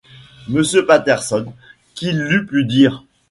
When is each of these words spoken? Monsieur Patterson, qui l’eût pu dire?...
Monsieur 0.49 0.83
Patterson, 0.87 1.53
qui 1.93 2.11
l’eût 2.11 2.47
pu 2.47 2.65
dire?... 2.65 3.03